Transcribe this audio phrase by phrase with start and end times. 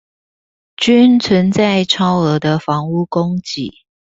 [0.77, 3.71] 均存在超額的房屋供給